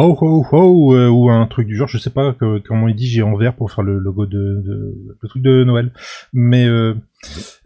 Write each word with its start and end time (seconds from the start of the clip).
Oh 0.00 0.16
oh 0.20 0.46
oh 0.52 0.94
euh, 0.94 1.08
ou 1.08 1.28
un 1.30 1.46
truc 1.46 1.66
du 1.66 1.74
genre, 1.76 1.88
je 1.88 1.98
sais 1.98 2.10
pas 2.10 2.32
que- 2.32 2.58
comment 2.58 2.86
il 2.88 2.94
dit 2.94 3.08
j'ai 3.08 3.22
en 3.22 3.34
vert 3.34 3.54
pour 3.56 3.72
faire 3.72 3.82
le 3.82 3.98
logo 3.98 4.26
de, 4.26 4.62
de 4.64 4.94
le 5.20 5.28
truc 5.28 5.42
de 5.42 5.64
Noël. 5.64 5.92
Mais 6.32 6.66
euh, 6.66 6.94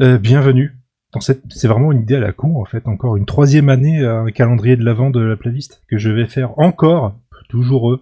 euh, 0.00 0.18
bienvenue. 0.18 0.72
Dans 1.12 1.20
cette, 1.20 1.42
c'est 1.50 1.68
vraiment 1.68 1.92
une 1.92 2.00
idée 2.02 2.16
à 2.16 2.20
la 2.20 2.32
con 2.32 2.58
en 2.60 2.64
fait. 2.64 2.88
Encore 2.88 3.16
une 3.18 3.26
troisième 3.26 3.68
année 3.68 4.02
à 4.04 4.20
un 4.20 4.30
calendrier 4.30 4.76
de 4.76 4.84
l'avant 4.84 5.10
de 5.10 5.20
la 5.20 5.36
playlist 5.36 5.82
que 5.90 5.98
je 5.98 6.08
vais 6.08 6.24
faire 6.24 6.58
encore, 6.58 7.14
toujours 7.50 7.90
eux, 7.92 8.00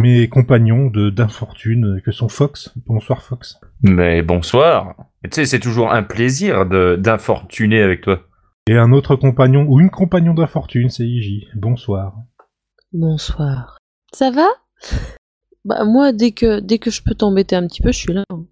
mes 0.00 0.26
compagnons 0.26 0.88
de 0.90 1.08
d'infortune 1.10 2.00
que 2.04 2.10
sont 2.10 2.28
Fox. 2.28 2.74
Bonsoir 2.86 3.22
Fox. 3.22 3.60
Mais 3.84 4.22
bonsoir. 4.22 4.96
Tu 5.22 5.30
sais, 5.32 5.46
c'est 5.46 5.60
toujours 5.60 5.92
un 5.92 6.02
plaisir 6.02 6.66
de- 6.66 6.96
d'infortuner 6.96 7.80
avec 7.80 8.00
toi. 8.00 8.22
Et 8.66 8.76
un 8.76 8.90
autre 8.92 9.14
compagnon 9.14 9.66
ou 9.68 9.78
une 9.78 9.90
compagnon 9.90 10.34
d'infortune, 10.34 10.88
c'est 10.88 11.04
IJ. 11.06 11.46
Bonsoir. 11.54 12.14
Bonsoir. 12.94 13.78
Ça 14.14 14.30
va? 14.30 14.46
Bah 15.66 15.82
moi, 15.86 16.12
dès 16.12 16.32
que, 16.32 16.60
dès 16.60 16.78
que 16.78 16.90
je 16.90 17.02
peux 17.02 17.14
t'embêter 17.14 17.56
un 17.56 17.66
petit 17.66 17.80
peu, 17.80 17.90
je 17.90 17.96
suis 17.98 18.12
là. 18.12 18.22
hein. 18.28 18.44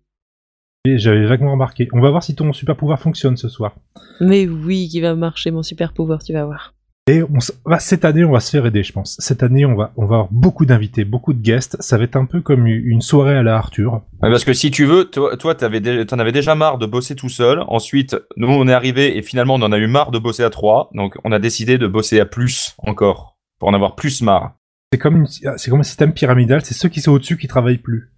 Et 0.87 0.97
j'avais 0.97 1.27
vaguement 1.27 1.53
remarqué. 1.53 1.87
On 1.93 2.01
va 2.01 2.09
voir 2.09 2.23
si 2.23 2.35
ton 2.35 2.51
super 2.55 2.75
pouvoir 2.75 2.99
fonctionne 2.99 3.37
ce 3.37 3.51
soir. 3.51 3.75
Mais 4.21 4.49
oui, 4.49 4.89
qui 4.89 5.03
va 5.03 5.15
marcher 5.15 5.51
mon 5.51 5.63
super 5.63 5.93
pouvoir, 5.93 6.23
tu 6.23 6.33
vas 6.33 6.47
voir. 6.47 6.73
Et 7.07 7.23
on 7.23 7.37
s- 7.37 7.53
va, 7.67 7.79
cette 7.81 8.07
année, 8.07 8.25
on 8.25 8.33
va 8.33 8.41
se 8.41 8.51
faire 8.51 8.65
aider, 8.65 8.83
je 8.83 8.95
pense. 8.95 9.17
Cette 9.19 9.43
année, 9.43 9.67
on 9.67 9.75
va, 9.75 9.93
on 9.99 10.07
va 10.07 10.17
avoir 10.17 10.29
beaucoup 10.33 10.65
d'invités, 10.65 11.05
beaucoup 11.05 11.35
de 11.35 11.43
guests. 11.43 11.77
Ça 11.83 11.99
va 11.99 12.05
être 12.05 12.17
un 12.17 12.25
peu 12.25 12.41
comme 12.41 12.67
une 12.67 13.03
soirée 13.03 13.37
à 13.37 13.43
la 13.43 13.57
Arthur. 13.59 13.93
Ouais, 14.23 14.31
Parce 14.31 14.45
que 14.47 14.55
si 14.55 14.71
tu 14.71 14.87
veux, 14.87 15.05
toi, 15.05 15.37
toi 15.37 15.55
t'avais 15.55 15.81
dé- 15.81 16.07
t'en 16.07 16.19
avais 16.19 16.33
déjà 16.33 16.55
marre 16.55 16.79
de 16.79 16.87
bosser 16.87 17.15
tout 17.15 17.29
seul. 17.29 17.63
Ensuite, 17.69 18.17
nous, 18.39 18.49
on 18.49 18.67
est 18.69 18.73
arrivé 18.73 19.19
et 19.19 19.21
finalement, 19.23 19.57
on 19.57 19.63
en 19.63 19.73
a 19.73 19.77
eu 19.79 19.87
marre 19.87 20.13
de 20.13 20.19
bosser 20.19 20.45
à 20.45 20.51
trois. 20.51 20.89
Donc, 20.95 21.17
on 21.25 21.33
a 21.33 21.39
décidé 21.39 21.77
de 21.77 21.87
bosser 21.87 22.21
à 22.21 22.25
plus 22.25 22.75
encore 22.79 23.32
pour 23.63 23.69
en 23.69 23.75
avoir 23.75 23.95
plus 23.95 24.23
marre. 24.23 24.57
C'est 24.93 24.99
comme, 24.99 25.19
une- 25.19 25.27
c'est 25.29 25.71
comme 25.71 25.79
un 25.79 25.85
système 25.85 26.13
pyramidal. 26.13 26.65
C'est 26.65 26.75
ceux 26.75 26.89
qui 26.89 27.01
sont 27.01 27.13
au-dessus 27.13 27.39
qui 27.39 27.47
travaillent 27.47 27.79
plus. 27.79 28.11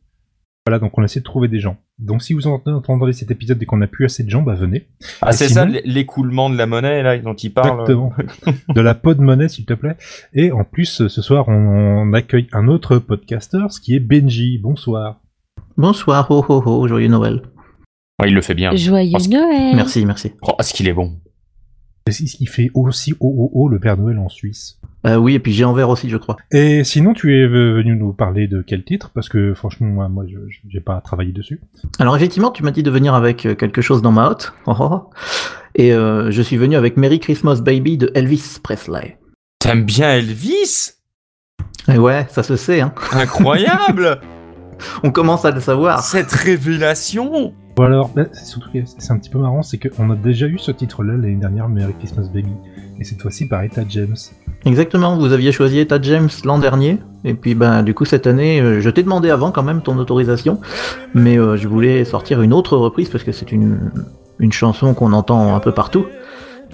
Voilà, 0.67 0.79
donc 0.79 0.97
on 0.97 1.05
essaie 1.05 1.21
de 1.21 1.25
trouver 1.25 1.49
des 1.49 1.61
gens. 1.61 1.77
Donc 1.99 2.23
si 2.23 2.33
vous 2.33 2.47
entendez, 2.47 3.13
cet 3.13 3.31
épisode 3.31 3.63
et 3.63 3.67
qu'on 3.67 3.77
n'a 3.77 3.87
plus 3.87 4.07
assez 4.07 4.23
de 4.25 4.31
gens, 4.31 4.41
bah 4.41 4.55
venez. 4.55 4.89
Ah, 5.21 5.33
c'est 5.33 5.49
sinon- 5.49 5.61
ça 5.61 5.67
l'é- 5.67 5.83
l'écoulement 5.85 6.49
de 6.49 6.57
la 6.57 6.65
monnaie 6.65 7.03
là 7.03 7.19
dont 7.19 7.35
il 7.35 7.53
parle. 7.53 7.83
Exactement. 7.83 8.15
de 8.75 8.81
la 8.81 8.95
peau 8.95 9.13
de 9.13 9.21
monnaie, 9.21 9.51
s'il 9.51 9.67
te 9.67 9.75
plaît. 9.75 9.99
Et 10.33 10.51
en 10.51 10.65
plus, 10.65 11.07
ce 11.09 11.21
soir, 11.21 11.47
on, 11.49 12.11
accueille 12.15 12.49
un 12.55 12.67
autre 12.69 12.97
podcaster, 12.97 13.67
ce 13.69 13.79
qui 13.81 13.95
est 13.95 14.01
Benji. 14.01 14.57
Bonsoir. 14.57 15.21
Bonsoir, 15.77 16.31
ho 16.31 16.43
ho 16.49 16.63
ho, 16.65 16.89
joyeux 16.89 17.09
Noël. 17.09 17.43
Ouais, 18.19 18.29
il 18.31 18.35
le 18.35 18.41
fait 18.41 18.55
bien. 18.55 18.75
Joyeux 18.75 19.19
Noël 19.29 19.77
Merci, 19.77 20.07
merci. 20.07 20.33
Oh, 20.41 20.53
est-ce 20.59 20.73
qu'il 20.73 20.89
est 20.89 20.95
bon 20.95 21.19
Et 22.07 22.13
c'est 22.13 22.27
ce 22.27 22.37
qui 22.37 22.45
fait 22.45 22.71
aussi 22.75 23.15
oh 23.21 23.35
oh 23.39 23.51
oh 23.55 23.69
le 23.69 23.79
Père 23.79 23.97
Noël 23.97 24.19
en 24.19 24.29
Suisse. 24.29 24.79
Euh, 25.07 25.17
oui, 25.17 25.35
et 25.35 25.39
puis 25.39 25.55
j'ai 25.55 25.65
en 25.65 25.73
vert 25.73 25.89
aussi, 25.89 26.11
je 26.11 26.19
crois. 26.19 26.37
Et 26.51 26.85
sinon, 26.85 27.15
tu 27.15 27.35
es 27.35 27.47
venu 27.47 27.97
nous 27.97 28.13
parler 28.13 28.47
de 28.47 28.61
quel 28.61 28.85
titre? 28.85 29.11
Parce 29.15 29.31
que 29.31 29.55
franchement, 29.55 29.87
moi, 29.87 30.09
moi 30.11 30.25
je 30.29 30.37
j'ai 30.69 30.81
pas 30.81 31.01
travaillé 31.01 31.33
dessus. 31.33 31.63
Alors 31.99 32.15
effectivement, 32.15 32.51
tu 32.51 32.63
m'as 32.63 32.73
dit 32.73 32.83
de 32.83 32.91
venir 32.91 33.15
avec 33.15 33.47
euh, 33.47 33.55
quelque 33.55 33.81
chose 33.81 34.03
dans 34.03 34.13
ma 34.13 34.29
hotte. 34.29 34.53
Oh, 34.67 34.75
oh, 34.79 34.89
oh. 34.93 35.11
Et 35.77 35.95
euh, 35.95 36.31
je 36.31 36.43
suis 36.43 36.59
venu 36.59 36.77
avec 36.77 36.99
Merry 36.99 37.21
Christmas 37.21 37.61
Baby 37.63 37.97
de 37.97 38.11
Elvis 38.15 38.59
Presley. 38.63 39.19
T'aimes 39.59 39.85
bien 39.85 40.11
Elvis? 40.11 40.93
Et 41.89 41.97
ouais, 41.97 42.27
ça 42.29 42.43
se 42.43 42.57
sait, 42.57 42.83
hein. 42.83 42.93
Incroyable 43.13 44.21
On 45.03 45.11
commence 45.11 45.47
à 45.47 45.51
le 45.51 45.61
savoir. 45.61 46.03
Cette 46.03 46.33
révélation 46.33 47.55
Bon 47.77 47.83
alors, 47.83 48.11
bah, 48.15 48.23
c'est 48.33 48.57
c'est 48.99 49.13
un 49.13 49.19
petit 49.19 49.31
peu 49.31 49.39
marrant, 49.39 49.63
c'est 49.63 49.79
qu'on 49.79 50.09
a 50.11 50.15
déjà 50.15 50.47
eu 50.47 50.59
ce 50.59 50.71
titre-là 50.71 51.15
l'année 51.15 51.35
dernière, 51.35 51.69
Merry 51.69 51.93
Christmas 51.99 52.29
Baby. 52.33 52.53
Et 53.01 53.05
cette 53.05 53.21
fois-ci 53.21 53.49
par 53.49 53.63
Etta 53.63 53.83
James. 53.89 54.15
Exactement, 54.65 55.17
vous 55.17 55.33
aviez 55.33 55.51
choisi 55.51 55.81
Etta 55.81 56.01
James 56.01 56.29
l'an 56.45 56.59
dernier. 56.59 56.99
Et 57.25 57.35
puis 57.35 57.57
ben 57.57 57.83
du 57.83 57.93
coup 57.93 58.05
cette 58.05 58.29
année, 58.29 58.61
euh, 58.61 58.81
je 58.81 58.91
t'ai 58.91 59.03
demandé 59.03 59.29
avant 59.31 59.51
quand 59.51 59.65
même 59.65 59.83
ton 59.83 59.99
autorisation. 59.99 60.61
Mais 61.15 61.37
euh, 61.37 61.57
je 61.57 61.67
voulais 61.67 62.05
sortir 62.05 62.43
une 62.43 62.53
autre 62.53 62.77
reprise 62.77 63.09
parce 63.09 63.25
que 63.25 63.33
c'est 63.33 63.51
une 63.51 63.91
chanson 64.53 64.95
qu'on 64.95 65.13
entend 65.13 65.57
un 65.57 65.61
peu 65.61 65.73
partout. 65.73 66.07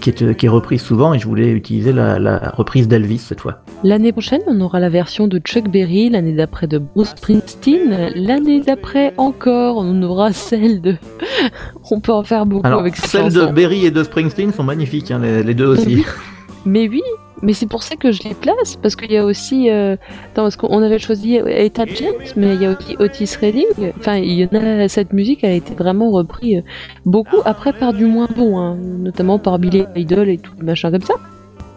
Qui 0.01 0.09
est, 0.09 0.35
qui 0.35 0.45
est 0.47 0.49
reprise 0.49 0.81
souvent 0.81 1.13
et 1.13 1.19
je 1.19 1.27
voulais 1.27 1.51
utiliser 1.51 1.93
la, 1.93 2.17
la 2.17 2.51
reprise 2.57 2.87
d'Elvis 2.87 3.19
cette 3.19 3.41
fois. 3.41 3.61
L'année 3.83 4.11
prochaine, 4.11 4.41
on 4.47 4.59
aura 4.59 4.79
la 4.79 4.89
version 4.89 5.27
de 5.27 5.37
Chuck 5.37 5.69
Berry, 5.69 6.09
l'année 6.09 6.33
d'après 6.33 6.65
de 6.65 6.79
Bruce 6.79 7.09
Springsteen, 7.09 8.11
l'année 8.15 8.61
d'après 8.61 9.13
encore, 9.17 9.77
on 9.77 10.01
aura 10.01 10.33
celle 10.33 10.81
de... 10.81 10.95
on 11.91 11.99
peut 11.99 12.13
en 12.13 12.23
faire 12.23 12.47
beaucoup 12.47 12.65
Alors, 12.65 12.79
avec 12.79 12.95
cette 12.95 13.09
celles 13.09 13.33
de. 13.33 13.45
Berry 13.51 13.85
et 13.85 13.91
de 13.91 14.03
Springsteen 14.03 14.51
sont 14.51 14.63
magnifiques, 14.63 15.11
hein, 15.11 15.19
les, 15.21 15.43
les 15.43 15.53
deux 15.53 15.67
aussi. 15.67 16.03
Mais 16.65 16.87
oui, 16.87 17.01
mais 17.41 17.53
c'est 17.53 17.65
pour 17.67 17.81
ça 17.83 17.95
que 17.95 18.11
je 18.11 18.21
les 18.23 18.35
place, 18.35 18.75
parce 18.75 18.95
qu'il 18.95 19.11
y 19.11 19.17
a 19.17 19.25
aussi... 19.25 19.69
euh, 19.69 19.95
Attends, 20.31 20.43
parce 20.43 20.55
qu'on 20.55 20.81
avait 20.83 20.99
choisi 20.99 21.35
Etta 21.35 21.85
James, 21.85 22.13
mais 22.35 22.55
il 22.55 22.61
y 22.61 22.65
a 22.65 22.71
aussi 22.77 22.95
Otis 22.99 23.35
Redding. 23.41 23.93
Enfin, 23.99 24.17
il 24.17 24.33
y 24.33 24.45
en 24.45 24.49
a... 24.83 24.87
Cette 24.87 25.11
musique 25.13 25.43
a 25.43 25.51
été 25.51 25.73
vraiment 25.73 26.11
reprise 26.11 26.57
euh, 26.59 26.61
beaucoup, 27.05 27.37
après 27.45 27.73
par 27.73 27.93
du 27.93 28.05
moins 28.05 28.27
bon, 28.35 28.59
hein, 28.59 28.77
notamment 28.77 29.39
par 29.39 29.57
Billy 29.59 29.85
Idol 29.95 30.29
et 30.29 30.37
tout, 30.37 30.53
machin 30.61 30.91
comme 30.91 31.01
ça. 31.01 31.15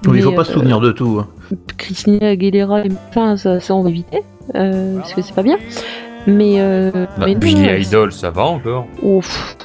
Oui, 0.06 0.18
il 0.18 0.22
faut 0.22 0.32
pas 0.32 0.44
se 0.44 0.50
euh, 0.50 0.54
souvenir 0.54 0.80
de 0.80 0.92
tout. 0.92 1.18
hein. 1.18 1.56
Christina 1.78 2.28
Aguilera 2.28 2.84
et 2.84 2.90
enfin 3.08 3.38
ça, 3.38 3.58
ça 3.60 3.74
on 3.74 3.82
va 3.82 3.88
éviter 3.88 4.20
euh, 4.54 4.98
parce 4.98 5.14
que 5.14 5.22
c'est 5.22 5.34
pas 5.34 5.42
bien 5.42 5.58
mais 6.26 6.56
euh, 6.58 6.90
bah, 6.92 7.24
mais 7.26 7.32
non, 7.34 7.40
Billy 7.40 7.82
Idol, 7.86 8.12
ça 8.12 8.30
va 8.30 8.44
encore 8.44 8.86
ouf 9.02 9.56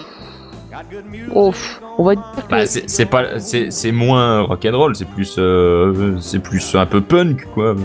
ouf 1.33 1.81
on 1.97 2.03
va 2.03 2.15
dire 2.15 2.23
que 2.35 2.49
Bah, 2.51 2.65
c'est 2.65 3.05
pas, 3.05 3.39
c'est 3.39 3.71
c'est 3.71 3.91
moins 3.91 4.41
rock'n'roll, 4.41 4.95
c'est 4.95 5.07
plus, 5.07 5.35
euh, 5.37 6.17
c'est 6.19 6.39
plus 6.39 6.75
un 6.75 6.85
peu 6.85 7.01
punk, 7.01 7.45
quoi. 7.53 7.75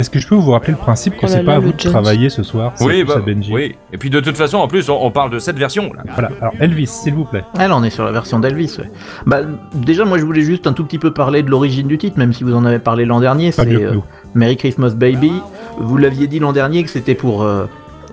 Est-ce 0.00 0.10
que 0.10 0.18
je 0.18 0.26
peux 0.26 0.34
vous 0.34 0.50
rappeler 0.50 0.72
le 0.72 0.78
principe 0.78 1.14
que 1.14 1.20
Oh 1.22 1.28
c'est 1.28 1.38
là, 1.38 1.44
pas 1.44 1.54
à 1.54 1.58
vous 1.60 1.72
de 1.72 1.78
Jones. 1.78 1.92
travailler 1.92 2.28
ce 2.28 2.42
soir 2.42 2.72
c'est 2.74 2.84
Oui, 2.84 3.04
bah, 3.04 3.22
Benji. 3.24 3.52
oui. 3.52 3.76
Et 3.92 3.96
puis 3.96 4.10
de 4.10 4.18
toute 4.20 4.36
façon, 4.36 4.58
en 4.58 4.66
plus, 4.68 4.88
on, 4.90 5.02
on 5.04 5.10
parle 5.12 5.30
de 5.30 5.38
cette 5.38 5.56
version. 5.56 5.92
Là. 5.92 6.02
Voilà, 6.12 6.30
alors 6.40 6.52
Elvis, 6.60 6.88
s'il 6.88 7.14
vous 7.14 7.24
plaît. 7.24 7.44
Là, 7.56 7.74
on 7.76 7.82
est 7.84 7.90
sur 7.90 8.04
la 8.04 8.10
version 8.10 8.40
d'Elvis. 8.40 8.74
ouais. 8.80 8.90
Bah, 9.24 9.42
déjà, 9.72 10.04
moi, 10.04 10.18
je 10.18 10.24
voulais 10.24 10.42
juste 10.42 10.66
un 10.66 10.72
tout 10.72 10.84
petit 10.84 10.98
peu 10.98 11.12
parler 11.12 11.42
de 11.44 11.50
l'origine 11.50 11.86
du 11.86 11.96
titre, 11.96 12.18
même 12.18 12.32
si 12.32 12.42
vous 12.42 12.54
en 12.54 12.64
avez 12.64 12.80
parlé 12.80 13.04
l'an 13.04 13.20
dernier. 13.20 13.50
Pas 13.52 13.62
C'est 13.62 13.66
mieux 13.70 13.78
que 13.78 13.84
euh. 13.94 14.00
Merry 14.34 14.56
Christmas 14.56 14.90
Baby. 14.90 15.32
Vous 15.78 15.96
l'aviez 15.96 16.26
dit 16.26 16.38
l'an 16.40 16.52
dernier 16.52 16.82
que 16.82 16.90
c'était 16.90 17.14
pour. 17.14 17.42
euh, 17.44 17.66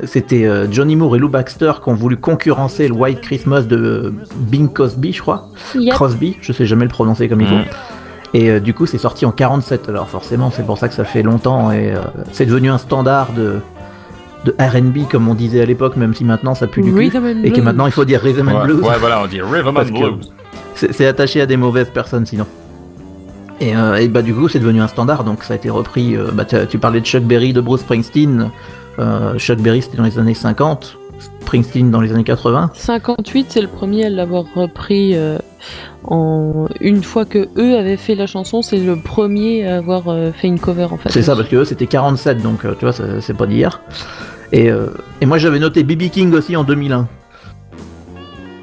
c'était 0.03 0.45
euh, 0.45 0.67
Johnny 0.71 0.95
Moore 0.95 1.15
et 1.15 1.19
Lou 1.19 1.29
Baxter 1.29 1.73
qui 1.83 1.89
ont 1.89 1.93
voulu 1.93 2.17
concurrencer 2.17 2.87
le 2.87 2.93
White 2.93 3.21
Christmas 3.21 3.61
de 3.63 3.75
euh, 3.77 4.13
Bing 4.35 4.71
Cosby, 4.71 5.13
je 5.13 5.21
crois. 5.21 5.49
Yep. 5.75 5.93
Crosby, 5.93 6.37
je 6.41 6.53
sais 6.53 6.65
jamais 6.65 6.83
le 6.85 6.89
prononcer 6.89 7.27
comme 7.29 7.41
il 7.41 7.47
faut. 7.47 7.55
Mhm. 7.55 7.65
Et 8.33 8.49
euh, 8.49 8.59
du 8.59 8.73
coup, 8.73 8.85
c'est 8.85 8.97
sorti 8.97 9.25
en 9.25 9.31
47. 9.31 9.89
Alors 9.89 10.07
forcément, 10.07 10.51
c'est 10.51 10.65
pour 10.65 10.77
ça 10.77 10.87
que 10.87 10.93
ça 10.95 11.03
fait 11.03 11.21
longtemps 11.23 11.71
et 11.71 11.93
euh, 11.93 11.99
c'est 12.31 12.45
devenu 12.45 12.69
un 12.69 12.77
standard 12.77 13.33
de 13.33 13.59
de 14.43 14.55
R&B 14.59 15.07
comme 15.07 15.27
on 15.29 15.35
disait 15.35 15.61
à 15.61 15.65
l'époque, 15.65 15.97
même 15.97 16.15
si 16.15 16.23
maintenant 16.25 16.55
ça 16.55 16.65
pue 16.65 16.81
du 16.81 16.91
cul. 16.91 17.11
Et 17.43 17.51
que 17.51 17.61
maintenant 17.61 17.85
il 17.85 17.91
faut 17.91 18.05
dire 18.05 18.21
Rhythm 18.21 18.49
and 18.49 18.55
Ouais, 18.61 18.63
Blues. 18.65 18.81
ouais, 18.81 18.95
voilà, 18.99 19.21
on 19.23 19.27
dit 19.27 19.39
Rhythm 19.39 19.77
and 19.77 19.83
Blues. 19.99 20.31
C'est 20.73 20.91
c'est 20.93 21.05
attaché 21.05 21.41
à 21.41 21.45
des 21.45 21.57
mauvaises 21.57 21.91
personnes 21.91 22.25
sinon. 22.25 22.47
Et, 23.59 23.75
euh, 23.75 23.97
et 23.97 24.07
bah 24.07 24.23
du 24.23 24.33
coup 24.33 24.47
c'est 24.47 24.57
devenu 24.57 24.81
un 24.81 24.87
standard, 24.87 25.23
donc 25.23 25.43
ça 25.43 25.53
a 25.53 25.57
été 25.57 25.69
repris. 25.69 26.15
euh, 26.15 26.31
bah, 26.33 26.45
tu 26.45 26.79
parlais 26.79 27.01
de 27.01 27.05
Chuck 27.05 27.21
Berry, 27.23 27.53
de 27.53 27.61
Bruce 27.61 27.81
Springsteen. 27.81 28.49
Euh, 28.99 29.37
Chuck 29.37 29.59
Berry 29.59 29.81
c'était 29.81 29.97
dans 29.97 30.03
les 30.03 30.19
années 30.19 30.33
50, 30.33 30.97
Springsteen 31.41 31.91
dans 31.91 32.01
les 32.01 32.11
années 32.13 32.23
80. 32.23 32.71
58 32.73 33.47
c'est 33.49 33.61
le 33.61 33.67
premier 33.67 34.05
à 34.05 34.09
l'avoir 34.09 34.45
repris 34.55 35.11
euh, 35.15 35.37
en 36.03 36.67
une 36.79 37.03
fois 37.03 37.25
que 37.25 37.47
eux 37.57 37.77
avaient 37.77 37.97
fait 37.97 38.15
la 38.15 38.27
chanson 38.27 38.61
c'est 38.61 38.77
le 38.77 38.95
premier 38.95 39.67
à 39.67 39.77
avoir 39.77 40.03
euh, 40.09 40.31
fait 40.31 40.47
une 40.47 40.59
cover 40.59 40.87
en 40.91 40.97
fait 40.97 41.09
C'est 41.09 41.21
ça 41.21 41.35
parce 41.35 41.47
que 41.47 41.57
eux 41.57 41.65
c'était 41.65 41.87
47, 41.87 42.41
donc 42.41 42.65
euh, 42.65 42.73
tu 42.77 42.85
vois 42.85 42.93
c'est 43.21 43.35
pas 43.37 43.45
d'hier. 43.47 43.81
Et, 44.51 44.69
euh, 44.69 44.87
et 45.21 45.25
moi 45.25 45.37
j'avais 45.37 45.59
noté 45.59 45.83
BB 45.83 46.09
King 46.09 46.33
aussi 46.33 46.55
en 46.57 46.63
2001. 46.63 47.07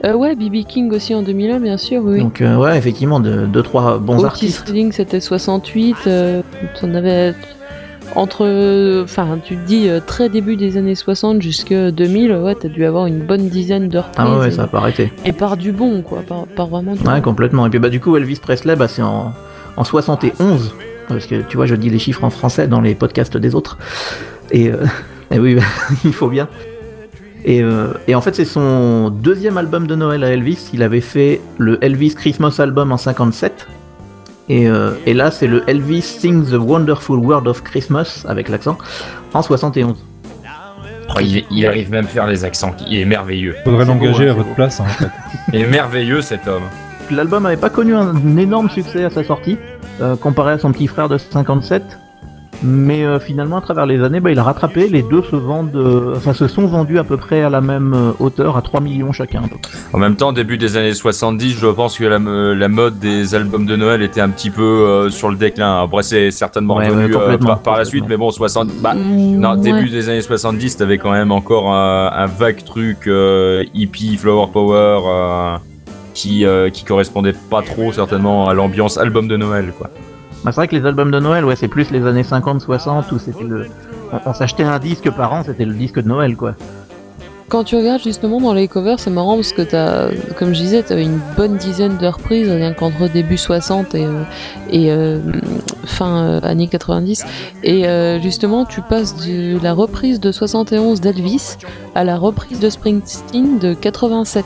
Euh, 0.04 0.12
ouais 0.14 0.36
BB 0.36 0.64
King 0.64 0.92
aussi 0.92 1.14
en 1.14 1.22
2001 1.22 1.58
bien 1.60 1.76
sûr 1.76 2.02
oui 2.04 2.20
Donc 2.20 2.40
ouais 2.40 2.76
effectivement 2.78 3.18
de 3.18 3.46
deux 3.46 3.62
trois 3.62 3.98
bons 3.98 4.18
Otis 4.18 4.26
artistes. 4.26 4.72
C'était 4.92 5.20
68 5.20 5.96
euh, 6.06 6.42
on 6.82 6.94
avait 6.94 7.34
entre 8.16 9.02
enfin 9.04 9.38
tu 9.44 9.56
te 9.56 9.66
dis 9.66 9.88
euh, 9.88 10.00
très 10.04 10.28
début 10.28 10.56
des 10.56 10.76
années 10.76 10.94
60 10.94 11.40
jusque 11.42 11.72
2000 11.72 12.32
ouais 12.32 12.54
t'as 12.54 12.68
dû 12.68 12.84
avoir 12.84 13.06
une 13.06 13.20
bonne 13.20 13.48
dizaine 13.48 13.88
de 13.88 13.98
reprises 13.98 14.14
Ah 14.18 14.38
ouais, 14.38 14.50
ça 14.50 14.62
a 14.64 14.66
pas 14.66 14.78
arrêté. 14.78 15.12
et 15.24 15.32
par 15.32 15.56
du 15.56 15.72
bon 15.72 16.02
quoi 16.02 16.22
par, 16.26 16.46
par 16.46 16.66
vraiment 16.66 16.94
du 16.94 17.02
Ouais 17.02 17.14
bon. 17.16 17.20
complètement. 17.20 17.66
Et 17.66 17.70
puis 17.70 17.78
bah 17.78 17.90
du 17.90 18.00
coup 18.00 18.16
Elvis 18.16 18.36
Presley 18.42 18.76
bah 18.76 18.88
c'est 18.88 19.02
en, 19.02 19.32
en 19.76 19.84
71 19.84 20.74
parce 21.08 21.26
que 21.26 21.42
tu 21.42 21.56
vois 21.56 21.66
je 21.66 21.74
dis 21.74 21.90
les 21.90 21.98
chiffres 21.98 22.24
en 22.24 22.30
français 22.30 22.66
dans 22.68 22.80
les 22.80 22.94
podcasts 22.94 23.36
des 23.36 23.54
autres. 23.54 23.78
Et, 24.50 24.68
euh, 24.70 24.84
et 25.30 25.38
oui 25.38 25.56
il 26.04 26.12
faut 26.12 26.28
bien. 26.28 26.48
Et, 27.44 27.62
euh, 27.62 27.92
et 28.08 28.14
en 28.14 28.20
fait 28.20 28.34
c'est 28.34 28.44
son 28.44 29.10
deuxième 29.10 29.58
album 29.58 29.86
de 29.86 29.94
Noël 29.94 30.24
à 30.24 30.30
Elvis. 30.30 30.70
Il 30.74 30.82
avait 30.82 31.00
fait 31.00 31.40
le 31.58 31.82
Elvis 31.84 32.14
Christmas 32.14 32.56
Album 32.58 32.90
en 32.90 32.96
57. 32.96 33.68
Et, 34.48 34.68
euh, 34.68 34.92
et 35.06 35.14
là 35.14 35.30
c'est 35.30 35.46
le 35.46 35.62
Elvis 35.68 36.02
Sings 36.02 36.50
the 36.50 36.54
Wonderful 36.54 37.18
World 37.18 37.48
of 37.48 37.62
Christmas 37.62 38.24
avec 38.26 38.48
l'accent 38.48 38.78
en 39.34 39.42
71. 39.42 39.96
Oh, 41.10 41.20
il, 41.20 41.44
il 41.50 41.66
arrive 41.66 41.90
même 41.90 42.04
à 42.04 42.08
faire 42.08 42.26
les 42.26 42.44
accents. 42.44 42.74
Il 42.86 42.98
est 42.98 43.04
merveilleux. 43.04 43.54
Faudrait 43.64 43.84
l'engager 43.84 44.28
à 44.28 44.34
votre 44.34 44.48
beau. 44.48 44.54
place, 44.54 44.80
hein, 44.80 44.84
en 44.84 44.88
fait. 44.88 45.08
Il 45.52 45.60
est 45.60 45.66
merveilleux 45.66 46.20
cet 46.20 46.46
homme. 46.46 46.64
L'album 47.10 47.46
avait 47.46 47.56
pas 47.56 47.70
connu 47.70 47.94
un 47.94 48.36
énorme 48.36 48.68
succès 48.68 49.04
à 49.04 49.10
sa 49.10 49.24
sortie, 49.24 49.56
euh, 50.02 50.16
comparé 50.16 50.52
à 50.52 50.58
son 50.58 50.70
petit 50.72 50.86
frère 50.86 51.08
de 51.08 51.16
57. 51.16 51.82
Mais 52.62 53.04
euh, 53.04 53.20
finalement, 53.20 53.58
à 53.58 53.60
travers 53.60 53.86
les 53.86 54.02
années, 54.02 54.18
bah, 54.18 54.32
il 54.32 54.38
a 54.38 54.42
rattrapé. 54.42 54.88
Les 54.88 55.02
deux 55.02 55.22
se 55.22 55.36
vendent, 55.36 55.76
euh, 55.76 56.14
enfin, 56.16 56.32
se 56.34 56.48
sont 56.48 56.66
vendus 56.66 56.98
à 56.98 57.04
peu 57.04 57.16
près 57.16 57.42
à 57.42 57.50
la 57.50 57.60
même 57.60 57.94
euh, 57.94 58.10
hauteur, 58.18 58.56
à 58.56 58.62
3 58.62 58.80
millions 58.80 59.12
chacun. 59.12 59.42
En 59.92 59.98
même 59.98 60.16
temps, 60.16 60.32
début 60.32 60.58
des 60.58 60.76
années 60.76 60.92
70, 60.94 61.52
je 61.56 61.66
pense 61.68 61.96
que 61.98 62.04
la, 62.04 62.18
me- 62.18 62.54
la 62.54 62.68
mode 62.68 62.98
des 62.98 63.34
albums 63.36 63.64
de 63.64 63.76
Noël 63.76 64.02
était 64.02 64.20
un 64.20 64.30
petit 64.30 64.50
peu 64.50 64.62
euh, 64.62 65.08
sur 65.10 65.28
le 65.28 65.36
déclin. 65.36 65.82
Après, 65.82 66.02
c'est 66.02 66.30
certainement 66.32 66.76
Ouais, 66.76 66.88
revenu 66.88 67.14
euh, 67.14 67.38
par, 67.38 67.60
par 67.60 67.76
la 67.78 67.84
suite, 67.84 68.04
mais 68.08 68.16
bon, 68.16 68.30
60. 68.30 68.68
Bah, 68.82 68.94
non, 68.94 69.52
ouais. 69.54 69.60
début 69.60 69.88
des 69.88 70.08
années 70.08 70.20
70, 70.22 70.76
t'avais 70.78 70.98
quand 70.98 71.12
même 71.12 71.30
encore 71.30 71.72
un, 71.72 72.10
un 72.12 72.26
vague 72.26 72.64
truc 72.64 73.06
euh, 73.06 73.64
hippie, 73.74 74.16
flower 74.16 74.46
power, 74.52 75.00
euh, 75.06 75.56
qui, 76.14 76.44
euh, 76.44 76.70
qui 76.70 76.84
correspondait 76.84 77.34
pas 77.48 77.62
trop 77.62 77.92
certainement 77.92 78.48
à 78.48 78.54
l'ambiance 78.54 78.98
album 78.98 79.28
de 79.28 79.36
Noël, 79.36 79.72
quoi. 79.78 79.90
Bah, 80.44 80.52
c'est 80.52 80.60
vrai 80.60 80.68
que 80.68 80.76
les 80.76 80.86
albums 80.86 81.10
de 81.10 81.18
Noël, 81.18 81.44
ouais, 81.44 81.56
c'est 81.56 81.68
plus 81.68 81.90
les 81.90 82.06
années 82.06 82.22
50-60 82.22 83.12
où 83.12 83.18
c'était 83.18 83.44
le. 83.44 83.66
S'achetait 84.34 84.62
un 84.62 84.78
disque 84.78 85.10
par 85.10 85.32
an, 85.32 85.42
c'était 85.44 85.64
le 85.64 85.74
disque 85.74 86.00
de 86.00 86.08
Noël, 86.08 86.36
quoi. 86.36 86.54
Quand 87.48 87.64
tu 87.64 87.76
regardes 87.76 88.02
justement 88.02 88.40
dans 88.42 88.52
les 88.52 88.68
covers, 88.68 89.00
c'est 89.00 89.08
marrant 89.08 89.36
parce 89.36 89.52
que 89.52 89.62
t'as, 89.62 90.08
comme 90.38 90.52
je 90.52 90.60
disais, 90.60 90.82
t'as 90.82 91.00
une 91.00 91.18
bonne 91.34 91.56
dizaine 91.56 91.96
de 91.96 92.06
reprises 92.06 92.50
rien 92.50 92.74
qu'entre 92.74 93.08
début 93.10 93.38
60 93.38 93.94
et, 93.94 94.04
euh, 94.04 94.22
et 94.70 94.90
euh, 94.92 95.18
fin 95.86 96.24
euh, 96.24 96.40
années 96.42 96.68
90. 96.68 97.24
Et 97.64 97.86
euh, 97.86 98.20
justement, 98.20 98.66
tu 98.66 98.82
passes 98.82 99.16
de 99.26 99.58
la 99.62 99.72
reprise 99.72 100.20
de 100.20 100.30
71 100.30 101.00
d'Elvis 101.00 101.56
à 101.94 102.04
la 102.04 102.18
reprise 102.18 102.60
de 102.60 102.68
Springsteen 102.68 103.58
de 103.58 103.72
87. 103.72 104.44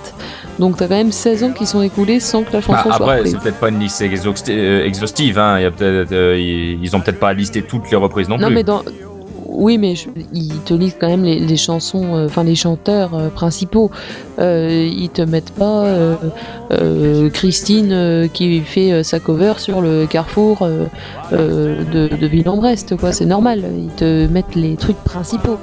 Donc 0.60 0.76
t'as 0.76 0.87
quand 0.87 0.94
même 0.94 1.10
16 1.10 1.43
ans 1.43 1.50
qui 1.50 1.66
sont 1.66 1.82
écoulés 1.82 2.20
sans 2.20 2.44
que 2.44 2.52
la 2.52 2.60
chanson 2.60 2.88
Bah, 2.88 2.96
soit 2.96 3.12
après, 3.14 3.26
c'est 3.28 3.38
peut-être 3.40 3.58
pas 3.58 3.70
une 3.70 3.81
liste 3.81 4.00
exhausti- 4.00 4.52
exhaustive. 4.84 5.40
Hein. 5.40 5.58
Il 5.58 5.62
y 5.62 5.66
a 5.66 5.72
peut-être, 5.72 6.12
ils, 6.38 6.78
ils 6.81 6.94
ont 6.96 7.00
peut-être 7.00 7.19
pas 7.19 7.32
listé 7.32 7.62
toutes 7.62 7.90
les 7.90 7.96
reprises 7.96 8.28
non, 8.28 8.38
Non, 8.38 8.46
plus. 8.46 8.54
mais 8.54 8.62
dans. 8.62 8.82
Oui, 9.52 9.76
mais 9.78 9.94
je- 9.94 10.08
ils 10.32 10.58
te 10.64 10.75
lisent 10.75 10.96
quand 11.00 11.08
même 11.08 11.25
les, 11.25 11.38
les 11.38 11.56
chansons, 11.56 12.14
euh, 12.16 12.26
enfin 12.26 12.43
les 12.43 12.54
chanteurs 12.54 13.14
euh, 13.14 13.28
principaux. 13.28 13.90
Euh, 14.38 14.88
ils 14.90 15.10
te 15.10 15.22
mettent 15.22 15.52
pas 15.52 15.84
euh, 15.84 16.14
euh, 16.72 17.28
Christine 17.31 17.90
euh, 17.93 18.28
qui 18.28 18.60
fait 18.60 18.93
euh, 18.93 19.02
sa 19.02 19.20
cover 19.20 19.54
sur 19.58 19.81
le 19.82 20.06
carrefour 20.06 20.62
euh, 20.62 20.87
euh, 21.32 21.82
de, 21.84 22.16
de 22.16 22.26
Ville-en-Brest, 22.26 22.96
quoi. 22.96 23.12
C'est 23.12 23.26
normal. 23.26 23.62
Ils 23.78 23.94
te 23.94 24.26
mettent 24.26 24.54
les 24.54 24.76
trucs 24.76 25.02
principaux. 25.04 25.58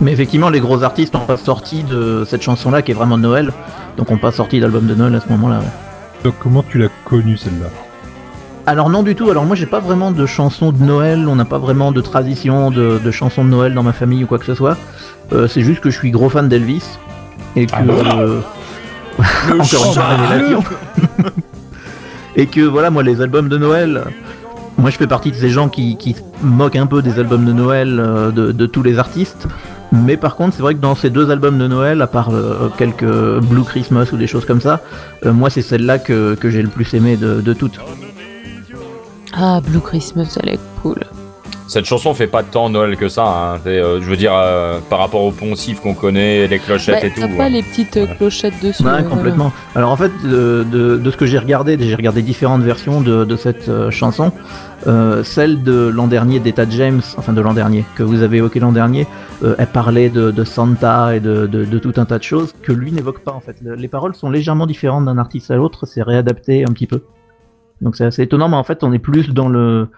Mais 0.00 0.12
effectivement, 0.12 0.48
les 0.48 0.60
gros 0.60 0.82
artistes 0.84 1.14
n'ont 1.14 1.26
pas 1.26 1.36
sorti 1.36 1.82
de 1.82 2.24
cette 2.26 2.42
chanson-là 2.42 2.82
qui 2.82 2.92
est 2.92 2.94
vraiment 2.94 3.16
de 3.18 3.22
Noël. 3.22 3.50
Donc, 3.96 4.10
on 4.12 4.16
pas 4.16 4.30
sorti 4.30 4.60
d'album 4.60 4.86
de 4.86 4.94
Noël 4.94 5.14
à 5.16 5.20
ce 5.20 5.28
moment-là. 5.30 5.58
ouais. 5.58 6.24
Donc 6.24 6.34
comment 6.40 6.62
tu 6.68 6.78
l'as 6.78 6.88
connue 7.04 7.36
celle-là? 7.36 7.68
Alors 8.68 8.90
non 8.90 9.02
du 9.02 9.14
tout, 9.14 9.30
alors 9.30 9.46
moi 9.46 9.56
j'ai 9.56 9.64
pas 9.64 9.80
vraiment 9.80 10.10
de 10.10 10.26
chansons 10.26 10.72
de 10.72 10.84
Noël, 10.84 11.26
on 11.26 11.36
n'a 11.36 11.46
pas 11.46 11.56
vraiment 11.56 11.90
de 11.90 12.02
tradition 12.02 12.70
de, 12.70 13.00
de 13.02 13.10
chansons 13.10 13.42
de 13.42 13.48
Noël 13.48 13.72
dans 13.72 13.82
ma 13.82 13.94
famille 13.94 14.24
ou 14.24 14.26
quoi 14.26 14.38
que 14.38 14.44
ce 14.44 14.54
soit. 14.54 14.76
Euh, 15.32 15.48
c'est 15.48 15.62
juste 15.62 15.80
que 15.80 15.88
je 15.88 15.96
suis 15.96 16.10
gros 16.10 16.28
fan 16.28 16.50
d'Elvis. 16.50 16.84
Et 17.56 17.64
que... 17.64 17.72
Ah 17.72 17.80
bon 17.80 17.94
euh, 17.94 18.40
encore 19.58 19.96
une 19.96 20.26
révélation. 20.26 20.64
et 22.36 22.44
que 22.44 22.60
voilà, 22.60 22.90
moi 22.90 23.02
les 23.02 23.22
albums 23.22 23.48
de 23.48 23.56
Noël, 23.56 24.04
moi 24.76 24.90
je 24.90 24.98
fais 24.98 25.06
partie 25.06 25.30
de 25.30 25.36
ces 25.36 25.48
gens 25.48 25.70
qui, 25.70 25.96
qui 25.96 26.12
se 26.12 26.20
moquent 26.42 26.76
un 26.76 26.86
peu 26.86 27.00
des 27.00 27.18
albums 27.18 27.46
de 27.46 27.54
Noël 27.54 27.98
euh, 27.98 28.30
de, 28.30 28.52
de 28.52 28.66
tous 28.66 28.82
les 28.82 28.98
artistes. 28.98 29.48
Mais 29.92 30.18
par 30.18 30.36
contre, 30.36 30.54
c'est 30.54 30.62
vrai 30.62 30.74
que 30.74 30.80
dans 30.80 30.94
ces 30.94 31.08
deux 31.08 31.30
albums 31.30 31.56
de 31.56 31.68
Noël, 31.68 32.02
à 32.02 32.06
part 32.06 32.30
quelques 32.76 33.40
Blue 33.40 33.64
Christmas 33.64 34.10
ou 34.12 34.18
des 34.18 34.26
choses 34.26 34.44
comme 34.44 34.60
ça, 34.60 34.82
moi 35.24 35.48
c'est 35.48 35.62
celle-là 35.62 35.98
que, 35.98 36.34
que 36.34 36.50
j'ai 36.50 36.60
le 36.60 36.68
plus 36.68 36.92
aimé 36.92 37.16
de, 37.16 37.40
de 37.40 37.52
toutes. 37.54 37.80
Ah, 39.40 39.60
Blue 39.64 39.80
Christmas, 39.80 40.36
elle 40.42 40.54
est 40.54 40.60
cool. 40.82 40.98
Cette 41.68 41.84
chanson 41.84 42.14
fait 42.14 42.26
pas 42.26 42.42
tant 42.42 42.70
Noël 42.70 42.96
que 42.96 43.10
ça. 43.10 43.24
Hein. 43.56 43.60
Euh, 43.66 44.00
je 44.00 44.08
veux 44.08 44.16
dire, 44.16 44.32
euh, 44.34 44.78
par 44.88 44.98
rapport 44.98 45.22
au 45.22 45.32
poncif 45.32 45.80
qu'on 45.80 45.92
connaît, 45.92 46.46
les 46.46 46.58
clochettes 46.58 47.02
Bah, 47.02 47.06
et 47.06 47.10
tout. 47.12 47.20
T'as 47.20 47.36
pas 47.36 47.44
hein. 47.44 47.48
les 47.50 47.62
petites 47.62 47.96
euh, 47.98 48.06
clochettes 48.06 48.54
dessus. 48.62 48.82
Ouais, 48.82 49.04
complètement. 49.04 49.52
Alors 49.74 49.92
en 49.92 49.96
fait, 49.96 50.10
de, 50.24 50.64
de- 50.72 50.96
de 50.96 51.10
ce 51.10 51.16
que 51.18 51.26
j'ai 51.26 51.38
regardé, 51.38 51.76
j'ai 51.78 51.94
regardé 51.94 52.22
différentes 52.22 52.62
versions 52.62 53.02
de, 53.02 53.24
de 53.26 53.36
cette 53.36 53.68
euh, 53.68 53.90
chanson. 53.90 54.32
Euh, 54.86 55.22
celle 55.24 55.62
de 55.62 55.88
l'an 55.88 56.06
dernier 56.06 56.40
d'Eta 56.40 56.64
James, 56.70 57.02
enfin 57.18 57.34
de 57.34 57.40
l'an 57.42 57.52
dernier, 57.52 57.84
que 57.96 58.02
vous 58.02 58.22
avez 58.22 58.38
évoqué 58.38 58.60
l'an 58.60 58.72
dernier, 58.72 59.06
euh, 59.44 59.54
elle 59.58 59.66
parlait 59.66 60.08
de, 60.08 60.30
de 60.30 60.44
Santa 60.44 61.14
et 61.16 61.20
de, 61.20 61.46
de- 61.46 61.64
de 61.66 61.78
tout 61.78 61.92
un 61.98 62.06
tas 62.06 62.16
de 62.18 62.22
choses 62.22 62.54
que 62.62 62.72
lui 62.72 62.92
n'évoque 62.92 63.18
pas 63.20 63.32
en 63.32 63.40
fait. 63.40 63.56
Le- 63.62 63.74
les 63.74 63.88
paroles 63.88 64.14
sont 64.14 64.30
légèrement 64.30 64.66
différentes 64.66 65.04
d'un 65.04 65.18
artiste 65.18 65.50
à 65.50 65.56
l'autre, 65.56 65.84
c'est 65.84 66.02
réadapté 66.02 66.64
un 66.64 66.72
petit 66.72 66.86
peu. 66.86 67.02
Donc 67.80 67.96
c'est 67.96 68.04
assez 68.04 68.22
étonnant, 68.22 68.48
mais 68.48 68.56
en 68.56 68.64
fait 68.64 68.82
on 68.84 68.92
est 68.92 68.98
plus 68.98 69.30
dans 69.30 69.48
le 69.48 69.88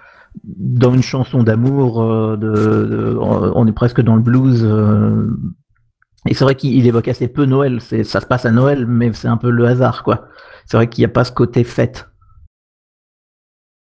dans 0.45 0.93
une 0.95 1.03
chanson 1.03 1.43
d'amour, 1.43 2.01
euh, 2.03 2.37
de, 2.37 2.47
de- 2.53 3.17
on 3.21 3.67
est 3.67 3.73
presque 3.73 4.01
dans 4.01 4.15
le 4.15 4.23
blues. 4.23 4.63
euh, 4.65 5.27
et 6.27 6.35
c'est 6.35 6.45
vrai 6.45 6.55
qu'il 6.55 6.87
évoque 6.87 7.09
assez 7.09 7.27
peu 7.29 7.47
Noël. 7.47 7.81
C'est, 7.81 8.05
ça 8.05 8.21
se 8.21 8.27
passe 8.27 8.45
à 8.47 8.51
Noël, 8.53 8.87
mais 8.87 9.13
c'est 9.13 9.27
un 9.29 9.37
peu 9.39 9.51
le 9.51 9.65
hasard, 9.67 10.03
quoi. 10.05 10.29
C'est 10.67 10.77
vrai 10.77 10.89
qu'il 10.89 11.03
n'y 11.03 11.07
a 11.07 11.09
pas 11.13 11.25
ce 11.25 11.33
côté 11.33 11.65
fête. 11.65 12.09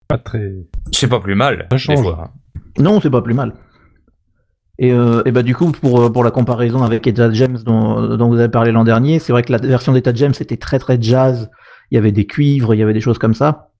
Pas 0.08 0.18
très. 0.18 0.52
C'est 0.92 1.08
pas 1.08 1.18
plus 1.20 1.34
mal. 1.34 1.66
Ça 1.72 1.78
change. 1.78 2.06
Non, 2.78 3.00
c'est 3.00 3.10
pas 3.10 3.22
plus 3.22 3.34
mal. 3.34 3.54
Et, 4.78 4.92
euh, 4.92 5.22
et 5.24 5.32
bah 5.32 5.42
du 5.42 5.54
coup, 5.56 5.72
pour, 5.72 6.12
pour 6.12 6.22
la 6.22 6.30
comparaison 6.30 6.82
avec 6.82 7.06
Etta 7.06 7.32
James 7.32 7.58
dont, 7.64 8.16
dont 8.16 8.28
vous 8.28 8.38
avez 8.38 8.50
parlé 8.50 8.70
l'an 8.70 8.84
dernier, 8.84 9.18
c'est 9.18 9.32
vrai 9.32 9.42
que 9.42 9.50
la 9.50 9.58
version 9.58 9.92
d'Etta 9.94 10.12
James 10.14 10.34
était 10.38 10.58
très 10.58 10.78
très 10.78 11.00
jazz. 11.00 11.50
Il 11.90 11.94
y 11.94 11.98
avait 11.98 12.12
des 12.12 12.26
cuivres, 12.26 12.74
il 12.74 12.78
y 12.78 12.82
avait 12.82 12.92
des 12.92 13.00
choses 13.00 13.18
comme 13.18 13.34
ça. 13.34 13.70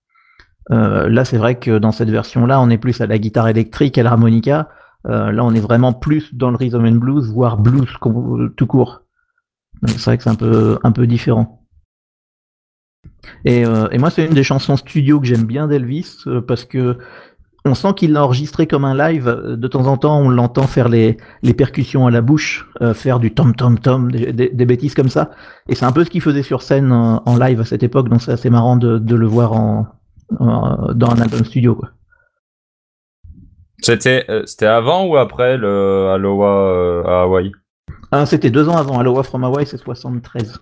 Euh, 0.71 1.07
là, 1.09 1.23
c'est 1.25 1.37
vrai 1.37 1.55
que 1.59 1.77
dans 1.77 1.91
cette 1.91 2.09
version-là, 2.09 2.59
on 2.61 2.69
est 2.69 2.77
plus 2.77 2.99
à 3.01 3.07
la 3.07 3.17
guitare 3.17 3.47
électrique, 3.47 3.97
à 3.97 4.03
l'harmonica. 4.03 4.69
Euh, 5.07 5.31
là, 5.31 5.43
on 5.45 5.53
est 5.53 5.61
vraiment 5.61 5.93
plus 5.93 6.33
dans 6.35 6.49
le 6.51 6.57
rhythm 6.57 6.85
and 6.85 6.95
blues, 6.95 7.31
voire 7.31 7.57
blues 7.57 7.89
com- 7.99 8.51
tout 8.55 8.67
court. 8.67 9.03
C'est 9.87 10.03
vrai 10.05 10.17
que 10.17 10.23
c'est 10.23 10.29
un 10.29 10.35
peu, 10.35 10.79
un 10.83 10.91
peu 10.91 11.07
différent. 11.07 11.63
Et, 13.45 13.65
euh, 13.65 13.87
et 13.91 13.97
moi, 13.97 14.09
c'est 14.09 14.25
une 14.25 14.33
des 14.33 14.43
chansons 14.43 14.77
studio 14.77 15.19
que 15.19 15.27
j'aime 15.27 15.45
bien 15.45 15.67
d'Elvis 15.67 16.17
euh, 16.27 16.41
parce 16.41 16.65
que 16.65 16.97
on 17.65 17.75
sent 17.75 17.93
qu'il 17.97 18.13
l'a 18.13 18.23
enregistré 18.23 18.65
comme 18.65 18.85
un 18.85 18.95
live. 18.95 19.27
Euh, 19.27 19.55
De 19.57 19.67
temps 19.67 19.87
en 19.87 19.97
temps, 19.97 20.19
on 20.19 20.29
l'entend 20.29 20.63
faire 20.67 20.89
les, 20.89 21.17
les 21.43 21.53
percussions 21.53 22.07
à 22.07 22.11
la 22.11 22.21
bouche, 22.21 22.69
euh, 22.81 22.93
faire 22.93 23.19
du 23.19 23.33
tom 23.33 23.55
tom 23.55 23.77
tom, 23.79 24.11
des, 24.11 24.31
des- 24.33 24.65
bêtises 24.65 24.93
comme 24.95 25.09
ça. 25.09 25.31
Et 25.67 25.75
c'est 25.75 25.85
un 25.85 25.91
peu 25.91 26.03
ce 26.03 26.09
qu'il 26.09 26.21
faisait 26.21 26.43
sur 26.43 26.61
scène 26.61 26.91
en, 26.91 27.21
en 27.25 27.37
live 27.37 27.59
à 27.61 27.65
cette 27.65 27.83
époque, 27.83 28.09
donc 28.09 28.21
c'est 28.21 28.31
assez 28.31 28.49
marrant 28.49 28.77
de, 28.77 28.97
de 28.99 29.15
le 29.15 29.27
voir 29.27 29.53
en- 29.53 29.87
dans 30.31 31.09
un 31.09 31.21
album 31.21 31.43
studio. 31.45 31.75
Quoi. 31.75 31.89
C'était, 33.81 34.25
euh, 34.29 34.43
c'était 34.45 34.65
avant 34.65 35.05
ou 35.05 35.17
après 35.17 35.57
le 35.57 36.09
Aloha 36.13 36.47
euh, 36.47 37.03
à 37.03 37.21
Hawaï? 37.21 37.51
Ah, 38.11 38.25
c'était 38.25 38.49
deux 38.49 38.69
ans 38.69 38.77
avant. 38.77 38.99
Aloha 38.99 39.23
from 39.23 39.43
Hawaii, 39.43 39.67
c'est 39.67 39.77
73. 39.77 40.59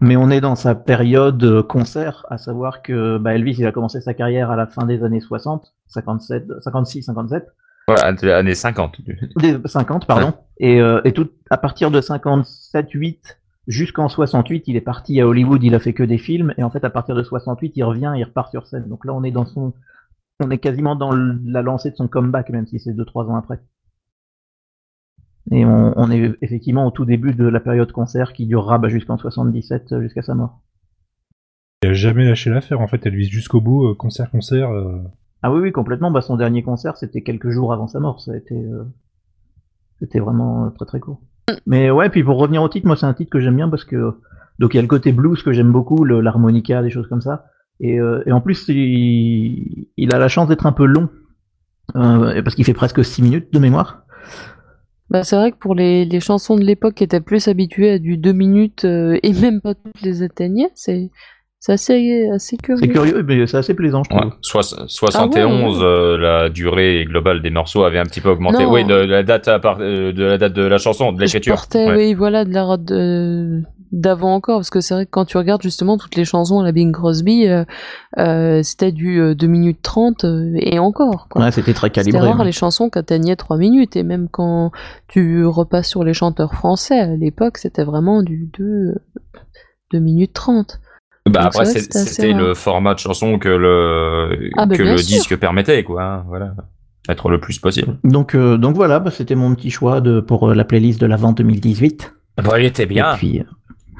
Mais 0.00 0.16
on 0.16 0.30
est 0.30 0.40
dans 0.40 0.56
sa 0.56 0.74
période 0.74 1.42
euh, 1.44 1.62
concert, 1.62 2.26
à 2.30 2.38
savoir 2.38 2.82
que 2.82 3.18
bah, 3.18 3.34
Elvis, 3.34 3.56
il 3.58 3.66
a 3.66 3.72
commencé 3.72 4.00
sa 4.00 4.14
carrière 4.14 4.50
à 4.50 4.56
la 4.56 4.66
fin 4.66 4.84
des 4.84 5.04
années 5.04 5.20
60, 5.20 5.74
57, 5.86 6.46
56, 6.60 7.04
57. 7.04 7.46
Ouais, 7.86 8.30
années 8.30 8.54
50. 8.54 9.00
Des 9.36 9.58
50, 9.64 10.06
pardon. 10.06 10.32
Et, 10.58 10.80
euh, 10.80 11.00
et 11.04 11.12
tout 11.12 11.30
à 11.50 11.58
partir 11.58 11.90
de 11.90 12.00
57, 12.00 12.90
8 12.90 13.38
jusqu'en 13.66 14.08
68, 14.08 14.68
il 14.68 14.76
est 14.76 14.80
parti 14.80 15.20
à 15.20 15.26
Hollywood, 15.26 15.62
il 15.62 15.74
a 15.74 15.80
fait 15.80 15.92
que 15.94 16.02
des 16.02 16.18
films. 16.18 16.54
Et 16.58 16.62
en 16.62 16.70
fait, 16.70 16.84
à 16.84 16.90
partir 16.90 17.14
de 17.14 17.22
68, 17.22 17.72
il 17.76 17.82
revient, 17.84 18.12
il 18.16 18.24
repart 18.24 18.50
sur 18.50 18.66
scène. 18.66 18.88
Donc 18.88 19.04
là, 19.04 19.12
on 19.14 19.24
est 19.24 19.30
dans 19.30 19.46
son, 19.46 19.72
on 20.40 20.50
est 20.50 20.58
quasiment 20.58 20.96
dans 20.96 21.12
la 21.12 21.62
lancée 21.62 21.90
de 21.90 21.96
son 21.96 22.08
comeback, 22.08 22.50
même 22.50 22.66
si 22.66 22.78
c'est 22.78 22.92
deux 22.92 23.04
trois 23.04 23.26
ans 23.26 23.36
après. 23.36 23.60
Et 25.50 25.64
on, 25.64 25.92
on 25.96 26.10
est 26.10 26.34
effectivement 26.40 26.86
au 26.86 26.90
tout 26.90 27.04
début 27.04 27.34
de 27.34 27.44
la 27.44 27.60
période 27.60 27.92
concert 27.92 28.32
qui 28.32 28.46
durera 28.46 28.78
bah, 28.78 28.88
jusqu'en 28.88 29.18
77, 29.18 29.92
euh, 29.92 30.00
jusqu'à 30.00 30.22
sa 30.22 30.34
mort. 30.34 30.60
Il 31.82 31.90
a 31.90 31.92
jamais 31.92 32.24
lâché 32.24 32.48
l'affaire 32.48 32.80
en 32.80 32.88
fait, 32.88 33.04
elle 33.04 33.14
vise 33.14 33.28
jusqu'au 33.28 33.60
bout, 33.60 33.88
euh, 33.88 33.94
concert, 33.94 34.30
concert. 34.30 34.70
euh. 34.70 35.02
Ah 35.42 35.52
oui, 35.52 35.60
oui, 35.60 35.72
complètement. 35.72 36.10
Bah, 36.10 36.22
son 36.22 36.36
dernier 36.36 36.62
concert, 36.62 36.96
c'était 36.96 37.20
quelques 37.20 37.50
jours 37.50 37.74
avant 37.74 37.86
sa 37.88 38.00
mort. 38.00 38.22
Ça 38.22 38.32
a 38.32 38.36
été, 38.36 38.54
euh, 38.54 38.84
c'était 39.98 40.18
vraiment 40.18 40.70
très 40.70 40.86
très 40.86 41.00
court. 41.00 41.20
Mais 41.66 41.90
ouais, 41.90 42.08
puis 42.08 42.24
pour 42.24 42.38
revenir 42.38 42.62
au 42.62 42.68
titre, 42.68 42.86
moi 42.86 42.96
c'est 42.96 43.06
un 43.06 43.14
titre 43.14 43.30
que 43.30 43.40
j'aime 43.40 43.56
bien 43.56 43.68
parce 43.68 43.84
que 43.84 44.14
donc 44.58 44.74
il 44.74 44.76
y 44.76 44.78
a 44.78 44.82
le 44.82 44.88
côté 44.88 45.12
blues 45.12 45.42
que 45.42 45.52
j'aime 45.52 45.72
beaucoup, 45.72 46.04
l'harmonica, 46.04 46.82
des 46.82 46.90
choses 46.90 47.08
comme 47.08 47.20
ça. 47.20 47.46
Et, 47.80 47.98
euh, 47.98 48.22
en 48.30 48.40
plus, 48.40 48.68
il, 48.68 49.88
il 49.96 50.14
a 50.14 50.18
la 50.18 50.28
chance 50.28 50.48
d'être 50.48 50.66
un 50.66 50.72
peu 50.72 50.84
long 50.84 51.08
euh, 51.96 52.42
parce 52.42 52.54
qu'il 52.54 52.64
fait 52.64 52.74
presque 52.74 53.04
6 53.04 53.22
minutes 53.22 53.52
de 53.52 53.58
mémoire. 53.58 54.04
Bah, 55.10 55.22
c'est 55.22 55.36
vrai 55.36 55.52
que 55.52 55.58
pour 55.58 55.74
les, 55.74 56.04
les 56.04 56.20
chansons 56.20 56.56
de 56.56 56.64
l'époque 56.64 56.94
qui 56.94 57.04
étaient 57.04 57.20
plus 57.20 57.48
habituées 57.48 57.90
à 57.90 57.98
du 57.98 58.16
2 58.16 58.32
minutes 58.32 58.84
euh, 58.84 59.18
et 59.22 59.32
même 59.32 59.60
pas 59.60 59.74
toutes 59.74 60.00
les 60.02 60.22
atteignaient, 60.22 60.70
c'est 60.74 61.10
c'est 61.66 61.72
assez, 61.72 62.28
assez 62.28 62.58
curieux. 62.58 62.78
C'est 62.82 62.88
curieux, 62.88 63.22
mais 63.22 63.46
c'est 63.46 63.56
assez 63.56 63.72
plaisant, 63.72 64.02
je 64.04 64.10
trouve. 64.10 64.26
Ouais. 64.26 64.32
Soix- 64.42 64.62
71, 64.86 65.76
Ah 65.76 65.78
ouais, 65.78 65.84
euh, 65.84 66.18
la 66.18 66.48
durée 66.50 67.06
globale 67.08 67.40
des 67.40 67.48
morceaux 67.50 67.84
avait 67.84 67.98
un 67.98 68.04
petit 68.04 68.20
peu 68.20 68.28
augmenté. 68.28 68.64
Non. 68.64 68.72
Oui, 68.72 68.84
de, 68.84 68.94
la 68.94 69.22
date 69.22 69.48
à 69.48 69.58
part- 69.58 69.78
euh, 69.80 70.12
de 70.12 70.24
la 70.24 70.36
date 70.36 70.52
de 70.52 70.62
la 70.62 70.76
chanson, 70.76 71.12
de 71.12 71.16
Je 71.18 71.22
l'écriture. 71.24 71.54
portais, 71.54 71.86
Ouais. 71.86 71.96
oui, 71.96 72.14
voilà, 72.14 72.44
de 72.44 72.52
la, 72.52 72.76
de, 72.76 73.62
d'avant 73.92 74.34
encore, 74.34 74.58
parce 74.58 74.68
que 74.68 74.80
c'est 74.82 74.92
vrai 74.92 75.06
que 75.06 75.10
quand 75.10 75.24
tu 75.24 75.38
regardes 75.38 75.62
justement 75.62 75.96
toutes 75.96 76.16
les 76.16 76.26
chansons 76.26 76.60
à 76.60 76.64
la 76.64 76.72
Bing 76.72 76.92
Crosby, 76.92 77.46
euh, 77.46 77.64
euh, 78.18 78.60
c'était 78.62 78.92
du 78.92 79.18
euh, 79.20 79.34
2 79.34 79.46
minutes 79.46 79.80
30 79.80 80.24
euh, 80.24 80.52
et 80.56 80.78
encore. 80.78 81.28
Quoi. 81.30 81.44
Ouais, 81.44 81.50
c'était 81.50 81.72
très 81.72 81.86
C'était 81.88 82.00
calibré. 82.10 82.28
rare 82.28 82.40
hein. 82.42 82.44
les 82.44 82.52
chansons 82.52 82.90
qui 82.90 82.98
atteignaient 82.98 83.36
3 83.36 83.56
minutes, 83.56 83.96
et 83.96 84.02
même 84.02 84.28
quand 84.30 84.70
tu 85.08 85.46
repasses 85.46 85.88
sur 85.88 86.04
les 86.04 86.12
chanteurs 86.12 86.52
français, 86.52 86.98
à 86.98 87.06
l'époque, 87.16 87.56
c'était 87.56 87.84
vraiment 87.84 88.22
du 88.22 88.50
2, 88.58 88.96
2 89.92 89.98
minutes 89.98 90.34
30. 90.34 90.78
Bah 91.30 91.40
après, 91.44 91.64
c'était 91.64 92.32
rare. 92.32 92.40
le 92.42 92.54
format 92.54 92.94
de 92.94 92.98
chanson 92.98 93.38
que 93.38 93.48
le, 93.48 94.50
Ah, 94.56 94.66
bah, 94.66 94.76
que 94.76 94.82
le 94.82 94.96
sûr. 94.98 95.06
disque 95.06 95.36
permettait, 95.36 95.82
quoi. 95.82 96.02
hein, 96.02 96.24
Voilà. 96.28 96.54
Être 97.08 97.28
le 97.30 97.38
plus 97.40 97.58
possible. 97.58 97.98
Donc, 98.04 98.34
euh, 98.34 98.56
donc 98.56 98.76
voilà, 98.76 98.98
bah, 99.00 99.10
c'était 99.10 99.34
mon 99.34 99.54
petit 99.54 99.70
choix 99.70 100.00
de, 100.00 100.20
pour 100.20 100.48
euh, 100.50 100.54
la 100.54 100.64
playlist 100.64 101.00
de 101.00 101.06
l'avant 101.06 101.32
2018. 101.32 102.14
Bon, 102.42 102.56
il 102.56 102.64
était 102.64 102.84
Et 102.84 102.86
bien. 102.86 103.14
puis, 103.16 103.40
euh, 103.40 103.44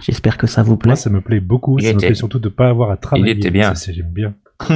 j'espère 0.01 0.39
que 0.39 0.47
ça 0.47 0.63
vous 0.63 0.77
plaît. 0.79 0.91
Moi, 0.91 0.97
ça 0.97 1.11
me 1.11 1.21
plaît 1.21 1.41
beaucoup. 1.41 1.79
Il 1.79 1.85
ça 1.85 1.91
me 1.93 1.95
était- 1.99 2.07
plaît 2.09 2.15
surtout 2.15 2.39
de 2.39 2.49
pas 2.49 2.69
avoir 2.69 2.91
à 2.91 2.97
travailler. 2.97 3.33
était 3.33 3.51
bien. 3.51 3.75
Ça, 3.75 3.93
J'aime 3.93 4.11
bien. 4.13 4.35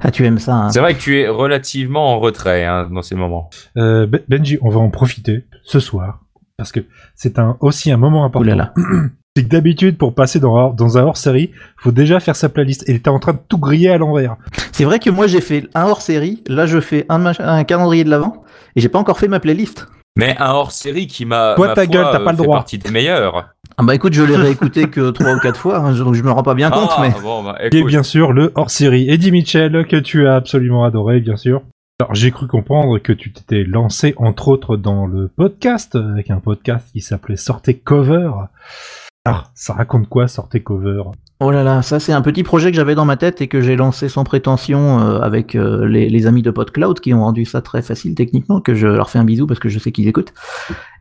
Ah, 0.00 0.12
tu 0.12 0.24
aimes 0.24 0.38
ça, 0.38 0.54
hein 0.54 0.70
C'est 0.70 0.78
vrai 0.78 0.94
que 0.94 1.00
tu 1.00 1.18
es 1.18 1.26
relativement 1.28 2.14
en 2.14 2.20
retrait 2.20 2.64
hein, 2.64 2.88
dans 2.92 3.02
ces 3.02 3.16
moments. 3.16 3.50
Euh, 3.76 4.06
Ben- 4.06 4.20
Benji, 4.28 4.56
on 4.62 4.68
va 4.70 4.78
en 4.78 4.90
profiter 4.90 5.46
ce 5.64 5.80
soir 5.80 6.20
parce 6.56 6.70
que 6.70 6.80
c'est 7.16 7.38
un 7.40 7.56
aussi 7.60 7.90
un 7.90 7.96
moment 7.96 8.24
important. 8.24 8.46
Ouh 8.46 8.50
là 8.50 8.54
là. 8.54 8.74
C'est 9.38 9.44
que 9.44 9.48
d'habitude, 9.50 9.98
pour 9.98 10.14
passer 10.16 10.40
dans, 10.40 10.70
dans 10.70 10.98
un 10.98 11.04
hors-série, 11.04 11.52
faut 11.76 11.92
déjà 11.92 12.18
faire 12.18 12.34
sa 12.34 12.48
playlist. 12.48 12.88
Et 12.88 12.94
était 12.96 13.08
en 13.08 13.20
train 13.20 13.34
de 13.34 13.38
tout 13.48 13.58
griller 13.58 13.88
à 13.88 13.96
l'envers. 13.96 14.34
C'est 14.72 14.82
vrai 14.82 14.98
que 14.98 15.10
moi, 15.10 15.28
j'ai 15.28 15.40
fait 15.40 15.68
un 15.76 15.84
hors-série. 15.84 16.42
Là, 16.48 16.66
je 16.66 16.80
fais 16.80 17.06
un, 17.08 17.62
calendrier 17.62 18.02
de 18.02 18.10
l'avant. 18.10 18.42
Et 18.74 18.80
j'ai 18.80 18.88
pas 18.88 18.98
encore 18.98 19.16
fait 19.16 19.28
ma 19.28 19.38
playlist. 19.38 19.86
Mais 20.18 20.36
un 20.40 20.50
hors-série 20.50 21.06
qui 21.06 21.24
m'a. 21.24 21.54
Toi, 21.54 21.68
ma 21.68 21.74
ta 21.74 21.84
foi, 21.84 21.92
gueule, 21.92 22.06
t'as 22.10 22.18
pas 22.18 22.32
le 22.32 22.38
droit. 22.38 22.56
partie 22.56 22.78
des 22.78 22.90
meilleurs. 22.90 23.50
Ah 23.76 23.84
bah 23.84 23.94
écoute, 23.94 24.12
je 24.12 24.24
l'ai 24.24 24.34
réécouté 24.34 24.88
que 24.88 25.10
trois 25.10 25.32
ou 25.32 25.38
quatre 25.38 25.60
fois, 25.60 25.78
hein, 25.78 25.92
donc 25.92 26.14
je 26.14 26.22
me 26.24 26.32
rends 26.32 26.42
pas 26.42 26.54
bien 26.54 26.70
compte, 26.70 26.90
Ah, 26.96 27.02
mais 27.02 27.14
bon, 27.22 27.44
bah, 27.44 27.58
Et 27.70 27.84
bien 27.84 28.02
sûr, 28.02 28.32
le 28.32 28.50
hors-série 28.56 29.08
Eddie 29.08 29.30
Mitchell, 29.30 29.86
que 29.86 29.94
tu 29.94 30.26
as 30.26 30.34
absolument 30.34 30.82
adoré, 30.82 31.20
bien 31.20 31.36
sûr. 31.36 31.62
Alors, 32.00 32.12
j'ai 32.12 32.32
cru 32.32 32.48
comprendre 32.48 32.98
que 32.98 33.12
tu 33.12 33.32
t'étais 33.32 33.62
lancé, 33.62 34.14
entre 34.16 34.48
autres, 34.48 34.76
dans 34.76 35.06
le 35.06 35.28
podcast, 35.28 35.94
avec 35.94 36.30
un 36.30 36.40
podcast 36.40 36.88
qui 36.92 37.02
s'appelait 37.02 37.36
Sortez 37.36 37.74
Cover. 37.74 38.30
Alors, 39.24 39.50
ça 39.54 39.74
raconte 39.74 40.08
quoi, 40.08 40.28
Sortez 40.28 40.62
Cover 40.62 41.02
oh 41.40 41.50
là 41.50 41.62
là, 41.62 41.82
ça 41.82 42.00
c'est 42.00 42.12
un 42.12 42.22
petit 42.22 42.42
projet 42.42 42.70
que 42.70 42.76
j'avais 42.76 42.94
dans 42.94 43.04
ma 43.04 43.16
tête 43.16 43.40
et 43.40 43.48
que 43.48 43.60
j'ai 43.60 43.76
lancé 43.76 44.08
sans 44.08 44.24
prétention 44.24 45.00
euh, 45.00 45.20
avec 45.20 45.54
euh, 45.54 45.86
les, 45.86 46.26
amis 46.26 46.42
de 46.42 46.50
PodCloud 46.50 47.00
qui 47.00 47.14
ont 47.14 47.22
rendu 47.22 47.44
ça 47.44 47.62
très 47.62 47.82
facile 47.82 48.14
techniquement, 48.14 48.60
que 48.60 48.74
je 48.74 48.86
leur 48.86 49.10
fais 49.10 49.18
un 49.18 49.24
bisou 49.24 49.46
parce 49.46 49.60
que 49.60 49.68
je 49.68 49.78
sais 49.78 49.92
qu'ils 49.92 50.08
écoutent. 50.08 50.34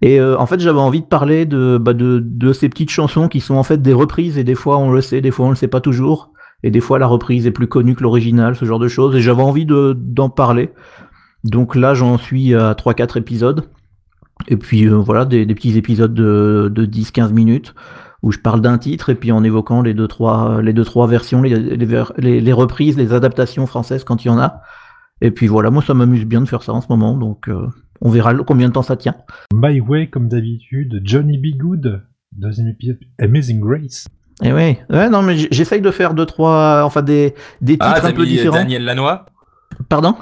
Et 0.01 0.19
euh, 0.19 0.37
en 0.37 0.45
fait, 0.45 0.59
j'avais 0.59 0.79
envie 0.79 1.01
de 1.01 1.07
parler 1.07 1.45
de, 1.45 1.77
bah, 1.81 1.93
de, 1.93 2.53
ces 2.53 2.69
petites 2.69 2.91
chansons 2.91 3.27
qui 3.27 3.39
sont 3.39 3.55
en 3.55 3.63
fait 3.63 3.81
des 3.81 3.93
reprises 3.93 4.37
et 4.37 4.43
des 4.43 4.55
fois 4.55 4.77
on 4.77 4.91
le 4.91 5.01
sait, 5.01 5.21
des 5.21 5.31
fois 5.31 5.47
on 5.47 5.49
le 5.49 5.55
sait 5.55 5.67
pas 5.67 5.81
toujours. 5.81 6.31
Et 6.63 6.71
des 6.71 6.79
fois 6.81 6.99
la 6.99 7.07
reprise 7.07 7.45
est 7.45 7.51
plus 7.51 7.67
connue 7.67 7.95
que 7.95 8.03
l'original, 8.03 8.55
ce 8.55 8.65
genre 8.65 8.79
de 8.79 8.87
choses. 8.87 9.15
Et 9.15 9.21
j'avais 9.21 9.43
envie 9.43 9.65
de, 9.65 9.95
d'en 9.97 10.29
parler. 10.29 10.71
Donc 11.43 11.75
là, 11.75 11.93
j'en 11.93 12.17
suis 12.17 12.53
à 12.55 12.73
3-4 12.73 13.19
épisodes. 13.19 13.69
Et 14.47 14.57
puis 14.57 14.87
voilà, 14.87 15.25
des, 15.25 15.45
des 15.45 15.55
petits 15.55 15.77
épisodes 15.77 16.13
de, 16.13 16.71
de 16.73 16.85
10-15 16.85 17.31
minutes 17.31 17.73
où 18.23 18.31
je 18.31 18.39
parle 18.39 18.61
d'un 18.61 18.77
titre 18.77 19.09
et 19.09 19.15
puis 19.15 19.31
en 19.31 19.43
évoquant 19.43 19.81
les 19.81 19.93
deux 19.93 20.07
trois, 20.07 20.61
les 20.61 20.73
deux, 20.73 20.83
trois 20.85 21.07
versions, 21.07 21.41
les, 21.41 21.55
les, 21.57 21.85
ver- 21.85 22.13
les- 22.17 22.41
les 22.41 22.53
reprises, 22.53 22.97
les 22.97 23.13
adaptations 23.13 23.65
françaises 23.67 24.03
quand 24.03 24.23
il 24.25 24.29
y 24.29 24.31
en 24.31 24.39
a. 24.39 24.61
Et 25.21 25.31
puis 25.31 25.47
voilà, 25.47 25.69
moi 25.69 25.81
ça 25.81 25.93
m'amuse 25.93 26.25
bien 26.25 26.41
de 26.41 26.47
faire 26.47 26.63
ça 26.63 26.73
en 26.73 26.81
ce 26.81 26.87
moment, 26.89 27.15
donc 27.17 27.47
euh, 27.49 27.67
on 28.01 28.09
verra 28.09 28.33
combien 28.35 28.67
de 28.69 28.73
temps 28.73 28.83
ça 28.83 28.95
tient. 28.97 29.15
My 29.53 29.79
Way, 29.79 30.07
comme 30.09 30.27
d'habitude, 30.29 31.01
Johnny 31.03 31.37
B. 31.37 31.57
Good, 31.57 32.03
deuxième 32.35 32.67
épisode, 32.67 32.99
Amazing 33.19 33.59
Grace. 33.59 34.07
Et 34.43 34.53
ouais, 34.53 34.79
ouais 34.91 35.09
non 35.09 35.23
mais 35.23 35.35
j'essaye 35.51 35.81
de 35.81 35.89
faire 35.89 36.13
deux 36.13 36.27
trois, 36.27 36.83
enfin 36.85 37.01
des, 37.01 37.33
des 37.61 37.73
titres 37.73 37.85
Ah, 37.87 37.97
un 37.97 38.01
t'as 38.01 38.13
peu 38.13 38.21
mis 38.23 38.29
différents. 38.29 38.57
Daniel 38.57 38.83
Lanois? 38.83 39.25
Pardon? 39.89 40.15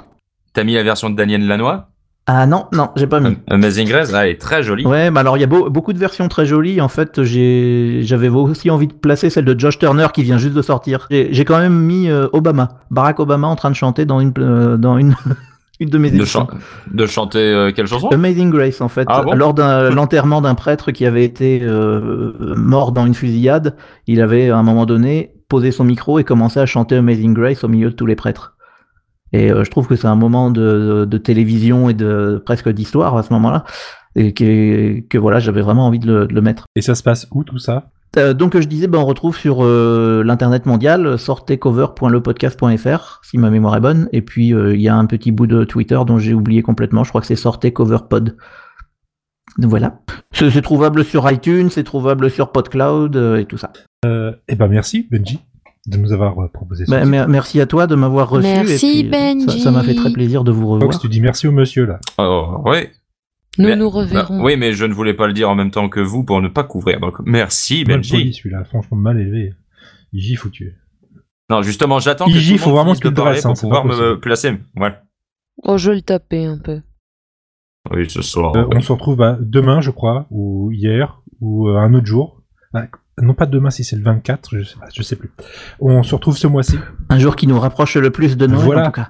T'as 0.54 0.64
mis 0.64 0.72
la 0.74 0.82
version 0.82 1.10
de 1.10 1.16
Daniel 1.16 1.46
Lanois? 1.46 1.90
Ah 2.28 2.44
non, 2.46 2.66
non, 2.72 2.88
j'ai 2.96 3.06
pas 3.06 3.20
mis. 3.20 3.38
Amazing 3.48 3.86
Grace, 3.88 4.12
ah, 4.12 4.26
elle 4.26 4.32
est 4.32 4.40
très 4.40 4.62
jolie. 4.64 4.84
Ouais, 4.84 5.12
mais 5.12 5.20
alors 5.20 5.36
il 5.36 5.40
y 5.40 5.44
a 5.44 5.46
beau- 5.46 5.70
beaucoup 5.70 5.92
de 5.92 5.98
versions 5.98 6.26
très 6.26 6.44
jolies. 6.44 6.80
En 6.80 6.88
fait, 6.88 7.22
j'ai, 7.22 8.00
j'avais 8.02 8.28
aussi 8.28 8.68
envie 8.68 8.88
de 8.88 8.92
placer 8.94 9.30
celle 9.30 9.44
de 9.44 9.56
Josh 9.58 9.78
Turner 9.78 10.08
qui 10.12 10.24
vient 10.24 10.36
juste 10.36 10.54
de 10.54 10.62
sortir. 10.62 11.06
J'ai, 11.10 11.28
j'ai 11.32 11.44
quand 11.44 11.58
même 11.58 11.78
mis 11.78 12.10
euh, 12.10 12.26
Obama, 12.32 12.80
Barack 12.90 13.20
Obama 13.20 13.46
en 13.46 13.54
train 13.54 13.70
de 13.70 13.76
chanter 13.76 14.06
dans 14.06 14.18
une, 14.18 14.32
euh, 14.38 14.76
dans 14.76 14.98
une, 14.98 15.14
une 15.78 15.88
de 15.88 15.98
mes 15.98 16.10
De, 16.10 16.24
chan- 16.24 16.48
de 16.92 17.06
chanter 17.06 17.38
euh, 17.38 17.70
quelle 17.70 17.86
chanson? 17.86 18.08
Amazing 18.08 18.50
Grace, 18.50 18.80
en 18.80 18.88
fait, 18.88 19.06
Ah 19.08 19.22
bon? 19.22 19.32
Lors 19.34 19.54
d'un 19.54 19.90
l'enterrement 19.94 20.40
d'un 20.40 20.56
prêtre 20.56 20.90
qui 20.90 21.06
avait 21.06 21.24
été 21.24 21.60
euh, 21.62 22.32
mort 22.56 22.90
dans 22.90 23.06
une 23.06 23.14
fusillade, 23.14 23.76
il 24.08 24.20
avait 24.20 24.50
à 24.50 24.56
un 24.56 24.64
moment 24.64 24.84
donné 24.84 25.30
posé 25.48 25.70
son 25.70 25.84
micro 25.84 26.18
et 26.18 26.24
commencé 26.24 26.58
à 26.58 26.66
chanter 26.66 26.96
Amazing 26.96 27.34
Grace 27.34 27.62
au 27.62 27.68
milieu 27.68 27.90
de 27.90 27.94
tous 27.94 28.06
les 28.06 28.16
prêtres. 28.16 28.55
Et 29.36 29.52
euh, 29.52 29.64
je 29.64 29.70
trouve 29.70 29.86
que 29.86 29.96
c'est 29.96 30.06
un 30.06 30.16
moment 30.16 30.50
de, 30.50 31.04
de 31.04 31.18
télévision 31.18 31.90
et 31.90 31.94
de 31.94 32.42
presque 32.44 32.70
d'histoire 32.70 33.14
à 33.18 33.22
ce 33.22 33.32
moment-là, 33.34 33.64
et 34.14 34.32
que, 34.32 35.00
que 35.00 35.18
voilà, 35.18 35.40
j'avais 35.40 35.60
vraiment 35.60 35.86
envie 35.86 35.98
de 35.98 36.06
le, 36.06 36.26
de 36.26 36.34
le 36.34 36.40
mettre. 36.40 36.64
Et 36.74 36.80
ça 36.80 36.94
se 36.94 37.02
passe 37.02 37.28
où 37.32 37.44
tout 37.44 37.58
ça? 37.58 37.90
Euh, 38.16 38.32
donc 38.32 38.58
je 38.58 38.66
disais, 38.66 38.86
ben, 38.86 38.98
on 38.98 39.04
retrouve 39.04 39.36
sur 39.36 39.62
euh, 39.62 40.22
l'internet 40.24 40.64
mondial, 40.64 41.18
sortezcover.lepodcast.fr, 41.18 43.20
si 43.22 43.36
ma 43.36 43.50
mémoire 43.50 43.76
est 43.76 43.80
bonne, 43.80 44.08
et 44.12 44.22
puis 44.22 44.54
euh, 44.54 44.74
il 44.74 44.80
y 44.80 44.88
a 44.88 44.96
un 44.96 45.04
petit 45.04 45.32
bout 45.32 45.46
de 45.46 45.64
Twitter 45.64 46.00
dont 46.06 46.18
j'ai 46.18 46.32
oublié 46.32 46.62
complètement, 46.62 47.04
je 47.04 47.10
crois 47.10 47.20
que 47.20 47.26
c'est 47.26 47.36
sortezcoverpod. 47.36 48.38
Donc 49.58 49.70
voilà. 49.70 50.00
C'est 50.32 50.62
trouvable 50.62 51.04
sur 51.04 51.30
iTunes, 51.30 51.68
c'est 51.70 51.84
trouvable 51.84 52.30
sur 52.30 52.52
PodCloud 52.52 53.16
euh, 53.16 53.36
et 53.36 53.44
tout 53.44 53.58
ça. 53.58 53.70
Eh 54.04 54.54
ben 54.54 54.68
merci, 54.68 55.08
Benji, 55.10 55.40
de 55.86 55.96
nous 55.98 56.12
avoir 56.12 56.38
euh, 56.42 56.48
proposé 56.48 56.84
ça. 56.86 57.04
Mer- 57.04 57.28
merci 57.28 57.60
à 57.60 57.66
toi 57.66 57.86
de 57.86 57.94
m'avoir 57.94 58.28
reçu. 58.28 58.46
Merci, 58.48 59.00
et 59.00 59.04
puis, 59.04 59.08
euh, 59.08 59.12
ça- 59.40 59.46
Benji. 59.46 59.60
Ça 59.60 59.70
m'a 59.70 59.82
fait 59.82 59.94
très 59.94 60.12
plaisir 60.12 60.44
de 60.44 60.50
vous 60.52 60.66
revoir. 60.66 60.92
Fox, 60.92 61.00
tu 61.00 61.08
dis 61.08 61.20
merci 61.20 61.46
au 61.46 61.52
monsieur, 61.52 61.86
là. 61.86 62.00
Oh, 62.18 62.62
oui. 62.66 62.88
Nous 63.58 63.68
Mais- 63.68 63.76
nous 63.76 63.90
Bah, 63.90 63.96
reverrons. 63.98 64.44
oui, 64.44 64.56
mais 64.56 64.72
je 64.72 64.84
ne 64.84 64.92
voulais 64.92 65.14
pas 65.14 65.26
le 65.26 65.32
dire 65.32 65.48
en 65.48 65.54
même 65.54 65.70
temps 65.70 65.88
que 65.88 66.00
vous 66.00 66.24
pour 66.24 66.42
ne 66.42 66.48
pas 66.48 66.64
couvrir. 66.64 67.00
Donc, 67.00 67.14
merci, 67.24 67.84
Benji. 67.84 68.32
celui-là, 68.34 68.64
franchement 68.64 68.96
mal 68.98 69.18
élevé. 69.20 69.54
Il 70.12 70.20
gifle 70.20 70.48
ou 70.48 70.50
tu 70.50 70.66
es. 70.66 70.74
Non, 71.48 71.62
justement, 71.62 71.98
j'attends 72.00 72.26
que 72.26 72.30
Iji, 72.32 72.58
faut 72.58 72.70
monde 72.70 72.78
vraiment 72.80 72.94
te 72.94 73.08
parler 73.08 73.38
hein, 73.38 73.52
pour 73.52 73.60
pouvoir 73.60 73.84
me 73.84 74.18
placer. 74.18 74.58
Voilà. 74.74 75.02
Oh, 75.62 75.78
je 75.78 75.90
vais 75.90 75.96
le 75.96 76.02
taper 76.02 76.44
un 76.44 76.58
peu. 76.58 76.80
Oui, 77.92 78.10
ce 78.10 78.20
soir. 78.20 78.54
Euh, 78.56 78.66
on 78.74 78.80
se 78.80 78.90
retrouve 78.92 79.16
bah, 79.16 79.38
demain, 79.40 79.80
je 79.80 79.90
crois, 79.92 80.26
ou 80.30 80.70
hier, 80.72 81.22
ou 81.40 81.68
euh, 81.68 81.76
un 81.78 81.94
autre 81.94 82.06
jour. 82.06 82.42
Bah, 82.72 82.88
non 83.20 83.34
pas 83.34 83.46
demain 83.46 83.70
si 83.70 83.82
c'est 83.84 83.96
le 83.96 84.02
24, 84.02 84.58
je 84.58 84.62
sais, 84.64 84.76
pas, 84.78 84.86
je 84.94 85.02
sais 85.02 85.16
plus. 85.16 85.30
On 85.80 86.02
se 86.02 86.14
retrouve 86.14 86.36
ce 86.36 86.46
mois-ci. 86.46 86.78
Un 87.08 87.18
jour 87.18 87.34
qui 87.36 87.46
nous 87.46 87.58
rapproche 87.58 87.96
le 87.96 88.10
plus 88.10 88.36
de 88.36 88.46
Noël 88.46 88.64
Voilà. 88.64 88.82
en 88.82 88.86
tout 88.86 88.92
cas. 88.92 89.08